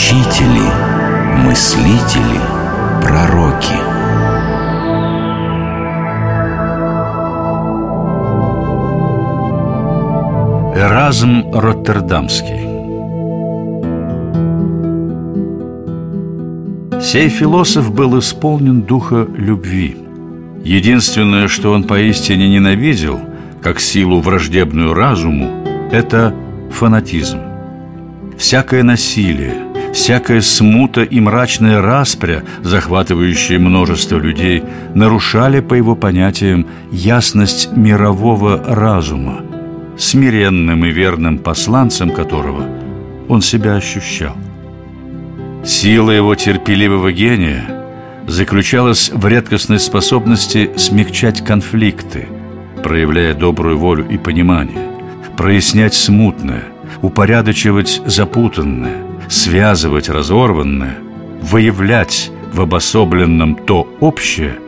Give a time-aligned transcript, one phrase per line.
[0.00, 0.66] Учители,
[1.44, 2.40] мыслители,
[3.02, 3.74] пророки.
[10.74, 12.62] Эразм Роттердамский
[17.02, 19.98] Сей философ был исполнен духа любви.
[20.64, 23.20] Единственное, что он поистине ненавидел,
[23.60, 26.34] как силу враждебную разуму, это
[26.70, 27.38] фанатизм.
[28.38, 34.62] Всякое насилие, всякая смута и мрачная распря, захватывающие множество людей,
[34.94, 39.42] нарушали, по его понятиям, ясность мирового разума,
[39.98, 42.64] смиренным и верным посланцем которого
[43.28, 44.36] он себя ощущал.
[45.64, 47.64] Сила его терпеливого гения
[48.26, 52.28] заключалась в редкостной способности смягчать конфликты,
[52.82, 54.88] проявляя добрую волю и понимание,
[55.36, 56.64] прояснять смутное,
[57.02, 60.98] упорядочивать запутанное, связывать разорванное,
[61.40, 64.58] выявлять в обособленном то общее,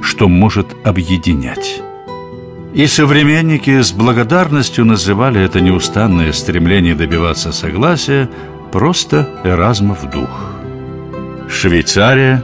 [0.00, 1.82] что может объединять.
[2.72, 8.30] И современники с благодарностью называли это неустанное стремление добиваться согласия
[8.70, 10.30] Просто Эразмов дух
[11.50, 12.42] Швейцария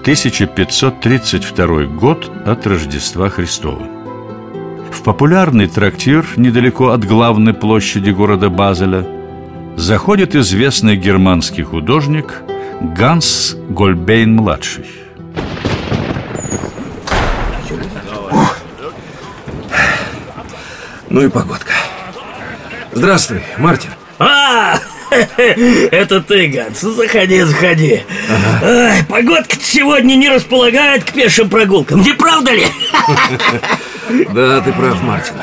[0.00, 3.86] 1532 год от Рождества Христова
[4.90, 9.19] В популярный трактир недалеко от главной площади города Базеля
[9.76, 12.42] Заходит известный германский художник
[12.80, 14.86] Ганс Гольбейн-младший.
[21.08, 21.72] Ну и погодка.
[22.92, 23.90] Здравствуй, Мартин.
[24.18, 24.78] А,
[25.10, 28.02] Это ты, Ганс, заходи, заходи.
[28.28, 28.66] Ага.
[28.66, 32.66] Ай, Погодка сегодня не располагает к пешим прогулкам, не правда ли?
[34.34, 35.34] Да, ты прав, Мартин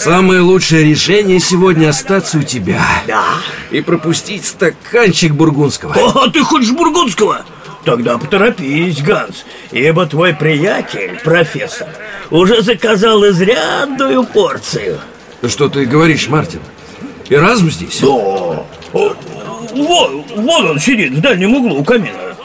[0.00, 2.80] Самое лучшее решение сегодня остаться у тебя.
[3.06, 3.22] Да.
[3.70, 5.92] И пропустить стаканчик бургундского.
[5.92, 7.42] О, ты хочешь бургундского?
[7.84, 11.88] Тогда поторопись, Ганс Ибо твой приятель, профессор
[12.30, 15.00] Уже заказал изрядную порцию.
[15.46, 16.60] Что ты говоришь, Мартин?
[17.28, 18.00] Эразм здесь?
[18.00, 18.06] Да.
[18.92, 19.18] Вот,
[19.74, 22.36] вот он сидит в дальнем углу у камина.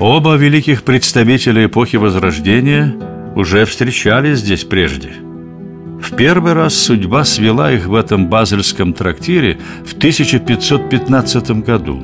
[0.00, 2.92] Оба великих представителя эпохи Возрождения
[3.36, 5.27] уже встречались здесь прежде
[6.08, 12.02] В первый раз судьба свела их в этом базельском трактире в 1515 году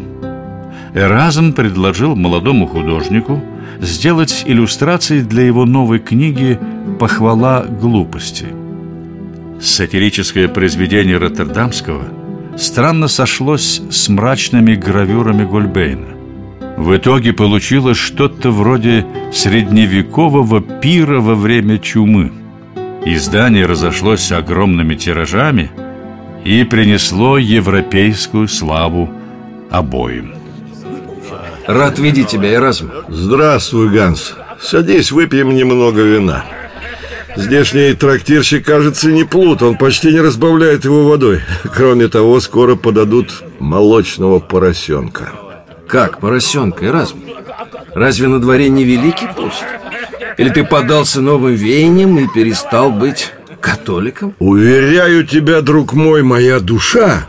[0.92, 3.43] Эразм предложил молодому художнику
[3.81, 6.59] сделать иллюстрации для его новой книги
[7.00, 8.47] «Похвала глупости»
[9.59, 12.04] Сатирическое произведение Роттердамского
[12.59, 16.09] странно сошлось с мрачными гравюрами Гольбейна.
[16.76, 22.44] В итоге получилось что-то вроде средневекового пира во время чумы.
[23.06, 25.70] Издание разошлось огромными тиражами
[26.42, 29.10] и принесло европейскую славу
[29.70, 30.34] обоим.
[31.66, 32.91] Рад видеть тебя, Эразм.
[33.09, 34.34] Здравствуй, Ганс.
[34.60, 36.44] Садись, выпьем немного вина.
[37.37, 41.41] Здешний трактирщик, кажется, не плут Он почти не разбавляет его водой
[41.75, 45.32] Кроме того, скоро подадут молочного поросенка
[45.88, 47.19] Как поросенка, Эразм?
[47.93, 49.64] Разве на дворе не великий пост?
[50.37, 54.34] Или ты подался новым веянием и перестал быть католиком?
[54.39, 57.28] Уверяю тебя, друг мой, моя душа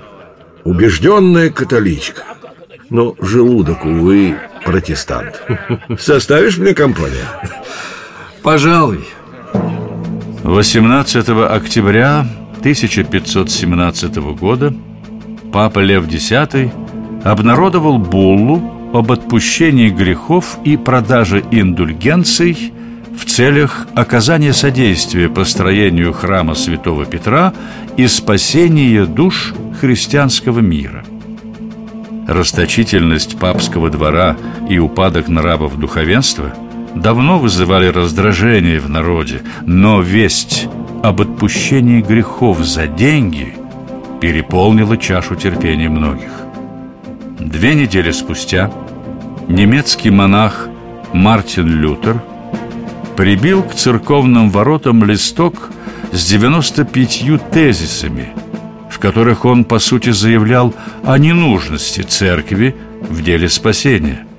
[0.64, 2.24] Убежденная католичка
[2.90, 5.42] Но желудок, увы, протестант
[6.00, 7.26] Составишь мне компанию?
[8.42, 9.06] Пожалуй
[10.44, 12.28] 18 октября
[12.60, 14.74] 1517 года
[15.54, 16.34] Папа Лев X
[17.24, 22.74] обнародовал буллу об отпущении грехов и продаже индульгенций
[23.18, 27.54] в целях оказания содействия построению храма Святого Петра
[27.98, 31.04] и спасения душ христианского мира.
[32.28, 34.36] Расточительность папского двора
[34.70, 36.54] и упадок нравов духовенства–
[36.96, 40.68] давно вызывали раздражение в народе, но весть
[41.04, 43.54] об отпущении грехов за деньги
[44.22, 46.32] переполнила чашу терпения многих.
[47.40, 48.72] Две недели спустя
[49.48, 50.70] немецкий монах
[51.14, 52.24] Мартин Лютер
[53.16, 55.70] прибил к церковным воротам листок
[56.12, 58.30] с 95 тезисами,
[58.90, 60.74] в которых он, по сути, заявлял
[61.04, 64.26] о ненужности церкви в деле спасения–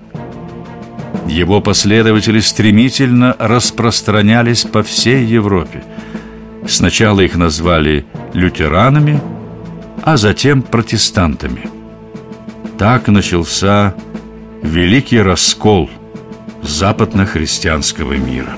[1.28, 5.82] его последователи стремительно распространялись по всей Европе.
[6.68, 9.20] Сначала их назвали лютеранами,
[10.02, 11.68] а затем протестантами.
[12.78, 13.94] Так начался
[14.62, 15.90] великий раскол
[16.62, 18.56] западно-христианского мира.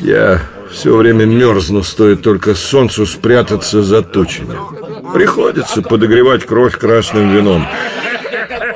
[0.00, 0.40] Я
[0.70, 4.56] все время мерзну, стоит только солнцу спрятаться за тучами.
[5.12, 7.66] Приходится подогревать кровь красным вином.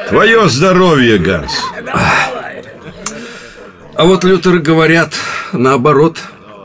[0.08, 1.52] Твое здоровье, Ганс.
[3.94, 5.14] А вот Лютеры говорят,
[5.52, 6.18] наоборот,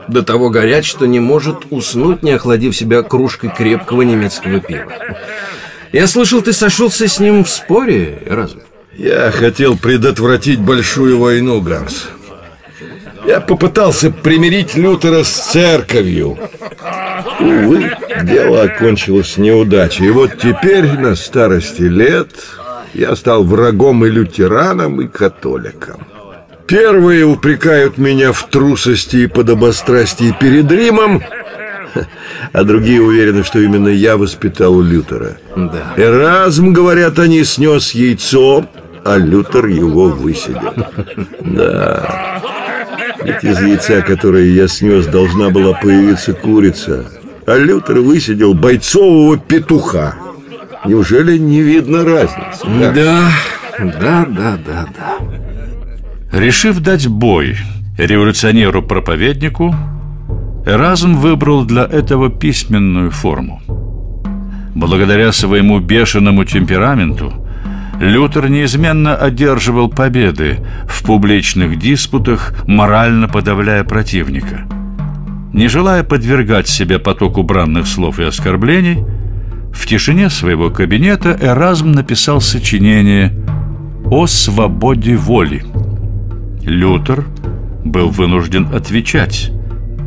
[0.08, 4.92] до того горят, что не может уснуть, не охладив себя кружкой крепкого немецкого пива.
[5.92, 8.60] Я слышал, ты сошелся с ним в споре, разум.
[8.96, 12.08] Я хотел предотвратить большую войну, Ганс.
[13.28, 16.38] Я попытался примирить Лютера с церковью.
[17.38, 17.92] Увы,
[18.22, 20.06] дело окончилось неудачей.
[20.06, 22.30] И вот теперь, на старости лет,
[22.94, 26.06] я стал врагом и лютеранам, и католикам.
[26.66, 31.22] Первые упрекают меня в трусости и подобострастии перед Римом,
[32.54, 35.36] а другие уверены, что именно я воспитал Лютера.
[35.54, 35.92] Да.
[35.98, 38.64] Эразм, говорят они, снес яйцо,
[39.04, 40.72] а Лютер его высидел.
[41.40, 42.27] Да.
[43.28, 47.04] Ведь из яйца, которое я снес, должна была появиться курица.
[47.46, 50.14] А Лютер высидел бойцового петуха.
[50.86, 52.64] Неужели не видно разницы?
[52.94, 53.30] Да,
[53.78, 56.38] да, да, да, да.
[56.38, 57.56] Решив дать бой
[57.98, 59.74] революционеру-проповеднику,
[60.64, 63.60] Эразм выбрал для этого письменную форму.
[64.74, 67.46] Благодаря своему бешеному темпераменту
[68.00, 70.58] Лютер неизменно одерживал победы
[70.88, 74.66] в публичных диспутах, морально подавляя противника.
[75.52, 79.04] Не желая подвергать себя потоку бранных слов и оскорблений,
[79.72, 83.32] в тишине своего кабинета Эразм написал сочинение
[84.04, 85.64] «О свободе воли».
[86.62, 87.24] Лютер
[87.84, 89.50] был вынужден отвечать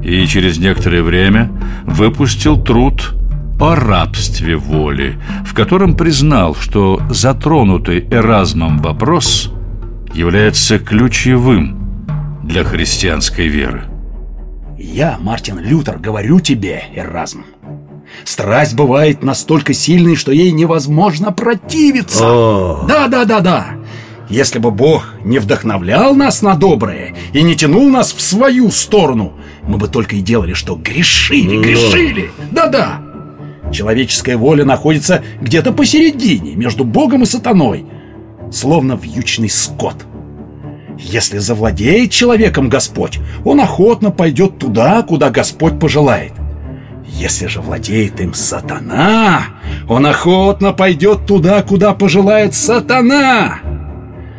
[0.03, 1.51] и через некоторое время
[1.85, 3.15] выпустил труд
[3.61, 9.51] о рабстве воли, в котором признал, что затронутый Эразмом вопрос
[10.15, 12.07] является ключевым
[12.43, 13.83] для христианской веры.
[14.79, 17.45] Я, Мартин Лютер, говорю тебе, Эразм,
[18.23, 22.23] страсть бывает настолько сильной, что ей невозможно противиться.
[22.87, 23.67] Да, да, да, да.
[24.27, 29.33] Если бы Бог не вдохновлял нас на доброе и не тянул нас в свою сторону,
[29.67, 32.31] мы бы только и делали, что грешили, грешили.
[32.49, 33.10] Да-да.
[33.71, 37.85] Человеческая воля находится где-то посередине, между Богом и сатаной,
[38.51, 39.95] словно вьючный скот.
[41.00, 46.33] Если завладеет человеком Господь, он охотно пойдет туда, куда Господь пожелает.
[47.07, 49.45] Если же владеет им сатана,
[49.89, 53.59] он охотно пойдет туда, куда пожелает сатана.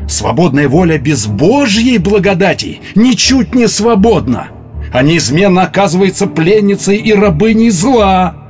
[0.08, 4.48] Свободная воля без Божьей благодати ничуть не свободна,
[4.92, 8.41] а неизменно оказывается пленницей и рабыней зла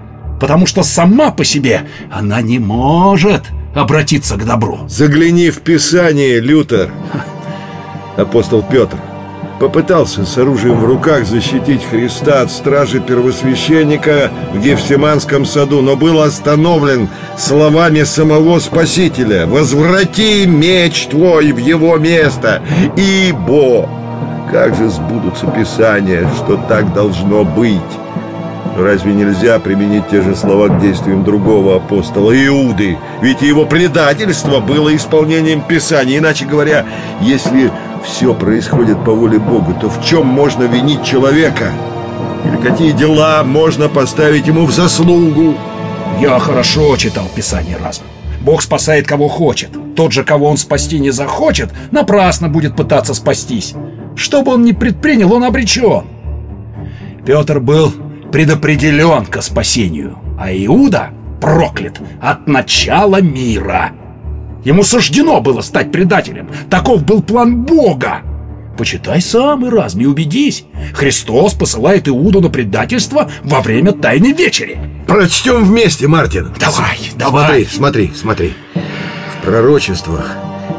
[0.43, 3.45] потому что сама по себе она не может
[3.77, 4.81] обратиться к добру.
[4.89, 6.91] Загляни в Писание, Лютер.
[8.17, 8.97] Апостол Петр
[9.61, 16.21] попытался с оружием в руках защитить Христа от стражи первосвященника в Гефсиманском саду, но был
[16.21, 17.09] остановлен
[17.39, 22.63] словами самого Спасителя «Возврати меч твой в его место,
[22.97, 23.89] ибо...»
[24.51, 27.81] Как же сбудутся Писания, что так должно быть?
[28.77, 32.97] Разве нельзя применить те же слова к действиям другого апостола, Иуды?
[33.21, 36.19] Ведь его предательство было исполнением Писания.
[36.19, 36.87] Иначе говоря,
[37.21, 37.71] если
[38.03, 41.71] все происходит по воле Бога, то в чем можно винить человека?
[42.47, 45.55] Или какие дела можно поставить ему в заслугу?
[46.19, 48.07] Я хорошо читал Писание разум.
[48.41, 49.71] Бог спасает кого хочет.
[49.95, 53.75] Тот же, кого он спасти не захочет, напрасно будет пытаться спастись.
[54.17, 56.05] Что бы он ни предпринял, он обречен.
[57.25, 57.93] Петр был
[58.33, 61.11] предопределен к спасению, а Иуда
[61.41, 63.93] проклят от начала мира.
[64.65, 66.49] Ему суждено было стать предателем.
[66.71, 68.23] Таков был план Бога.
[68.79, 70.65] Почитай сам и разми убедись.
[70.95, 74.79] Христос посылает Иуду на предательство во время Тайной Вечери.
[75.07, 76.55] Прочтем вместе, Мартин.
[76.59, 77.67] Давай, давай.
[77.67, 78.53] Смотри, смотри, смотри.
[79.37, 80.37] В пророчествах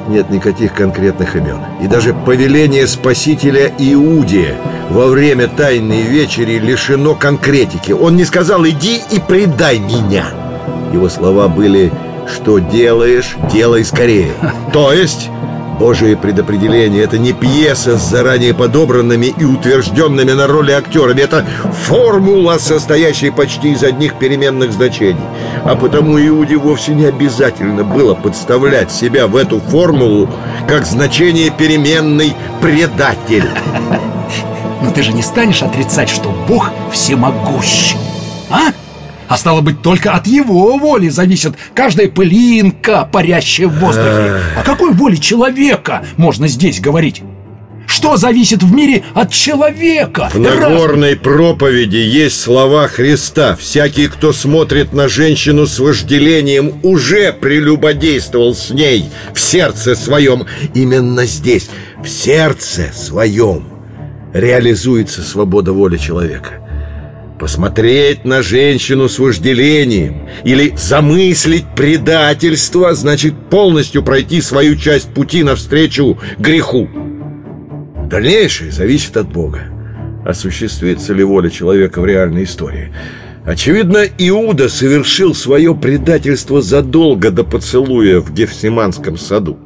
[0.07, 1.59] нет никаких конкретных имен.
[1.81, 4.55] И даже повеление Спасителя Иуде
[4.89, 7.91] во время Тайной Вечери лишено конкретики.
[7.91, 10.27] Он не сказал «иди и предай меня».
[10.91, 11.91] Его слова были
[12.27, 14.31] «что делаешь, делай скорее».
[14.73, 15.29] То есть
[15.79, 21.21] Божие предопределение– это не пьеса с заранее подобранными и утвержденными на роли актерами.
[21.21, 21.45] Это
[21.85, 25.21] формула, состоящая почти из одних переменных значений.
[25.65, 30.29] А потому Иуде вовсе не обязательно было подставлять себя в эту формулу
[30.67, 33.49] как значение переменный предатель.
[34.81, 37.95] Но ты же не станешь отрицать, что Бог всемогущ,
[38.49, 38.71] а?
[39.33, 44.35] А стало быть, только от его воли зависит каждая пылинка, парящая в воздухе.
[44.55, 47.23] О какой воле человека можно здесь говорить?
[47.87, 50.29] Что зависит в мире от человека?
[50.31, 53.55] В Нагорной проповеди есть слова Христа.
[53.55, 60.45] Всякий, кто смотрит на женщину с вожделением, уже прелюбодействовал с ней в сердце своем.
[60.75, 61.71] Именно здесь,
[62.03, 63.65] в сердце своем,
[64.31, 66.62] реализуется свобода воли человека.
[67.43, 76.17] Посмотреть на женщину с вожделением или замыслить предательство значит полностью пройти свою часть пути навстречу
[76.39, 76.87] греху.
[78.09, 79.63] Дальнейшее зависит от Бога.
[80.25, 82.93] Осуществится ли воля человека в реальной истории?
[83.43, 89.59] Очевидно, Иуда совершил свое предательство задолго до поцелуя в Гефсиманском саду.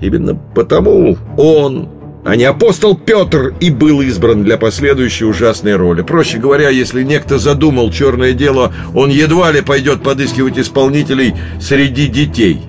[0.00, 1.88] Именно потому он
[2.24, 6.02] а не апостол Петр и был избран для последующей ужасной роли.
[6.02, 12.62] Проще говоря, если некто задумал черное дело, он едва ли пойдет подыскивать исполнителей среди детей.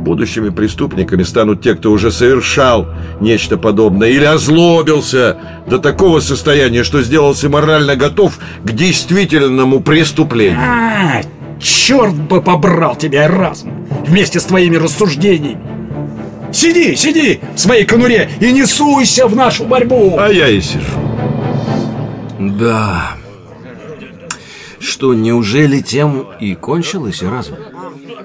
[0.00, 2.88] Будущими преступниками станут те, кто уже совершал
[3.20, 5.36] нечто подобное или озлобился
[5.68, 10.58] до такого состояния, что сделался морально готов к действительному преступлению.
[10.58, 11.20] А,
[11.60, 15.69] черт бы побрал тебя разум вместе с твоими рассуждениями.
[16.52, 20.16] Сиди, сиди в своей конуре и не суйся в нашу борьбу.
[20.18, 20.84] А я и сижу.
[22.38, 23.12] Да.
[24.78, 27.58] Что, неужели тем и кончилось разум?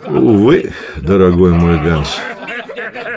[0.08, 2.17] Увы, дорогой мой Ганс.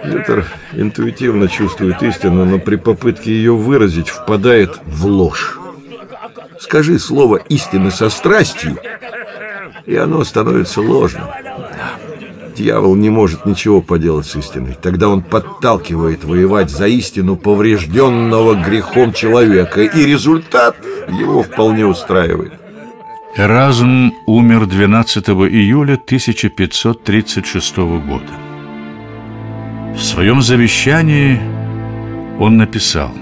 [0.04, 5.58] Лютер интуитивно чувствует истину, но при попытке ее выразить впадает в ложь.
[6.58, 8.78] Скажи слово истины со страстью,
[9.86, 11.24] и оно становится ложным
[12.58, 14.76] Дьявол не может ничего поделать с истиной.
[14.82, 20.76] Тогда он подталкивает воевать за истину поврежденного грехом человека, и результат
[21.08, 22.52] его вполне устраивает.
[23.36, 28.32] Эразм умер 12 июля 1536 года.
[29.94, 31.40] В своем завещании
[32.40, 33.12] он написал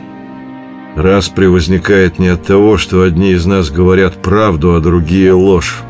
[0.97, 5.83] «Распри возникает не от того, что одни из нас говорят правду, а другие ложь.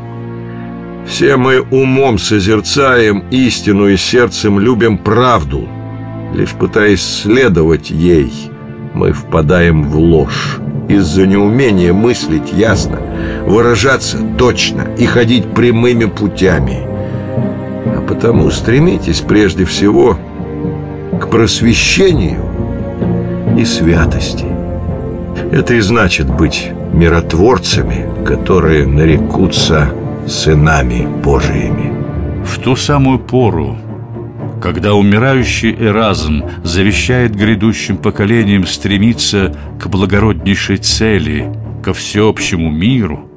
[1.07, 5.67] Все мы умом созерцаем истину и сердцем любим правду.
[6.35, 8.31] Лишь пытаясь следовать ей,
[8.93, 10.59] мы впадаем в ложь.
[10.89, 12.99] Из-за неумения мыслить ясно,
[13.45, 16.85] выражаться точно и ходить прямыми путями.
[16.85, 20.17] А потому стремитесь прежде всего
[21.21, 22.43] к просвещению
[23.57, 24.45] и святости.
[25.51, 29.89] Это и значит быть миротворцами, которые нарекутся
[30.27, 32.43] сынами Божиими.
[32.43, 33.77] В ту самую пору,
[34.61, 41.51] когда умирающий Эразм завещает грядущим поколениям стремиться к благороднейшей цели,
[41.83, 43.29] ко всеобщему миру,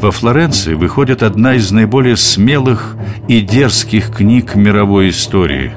[0.00, 2.96] во Флоренции выходит одна из наиболее смелых
[3.28, 5.72] и дерзких книг мировой истории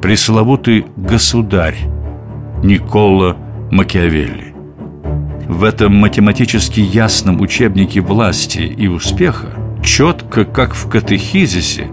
[0.00, 1.76] «Пресловутый государь»
[2.62, 3.36] Никола
[3.70, 4.54] Макиавелли.
[5.48, 11.88] В этом математически ясном учебнике власти и успеха четко, как в катехизисе,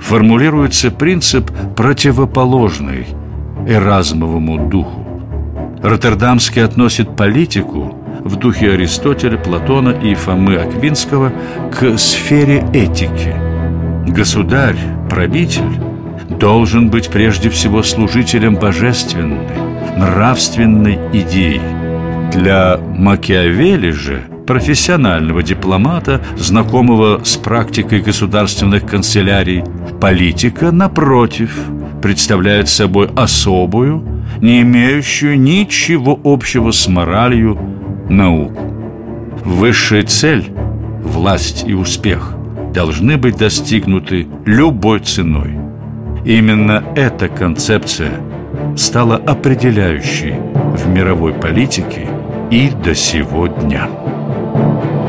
[0.00, 3.06] формулируется принцип противоположный
[3.66, 5.06] Эразмовому духу.
[5.82, 11.32] Роттердамский относит политику в духе Аристотеля, Платона и Фомы Аквинского
[11.72, 13.34] к сфере этики.
[14.06, 14.76] Государь,
[15.10, 15.80] правитель
[16.38, 19.46] должен быть прежде всего служителем божественной,
[19.96, 21.60] нравственной идеи.
[22.32, 29.64] Для Макиавелли же– профессионального дипломата, знакомого с практикой государственных канцелярий.
[30.00, 31.58] Политика, напротив,
[32.02, 34.04] представляет собой особую,
[34.40, 37.58] не имеющую ничего общего с моралью,
[38.08, 38.74] науку.
[39.44, 40.46] Высшая цель–
[41.02, 42.34] власть и успех–
[42.74, 45.52] должны быть достигнуты любой ценой.
[46.24, 48.20] Именно эта концепция
[48.76, 50.34] стала определяющей
[50.76, 52.08] в мировой политике
[52.50, 53.88] и до сего дня.
[54.54, 55.03] Thank you.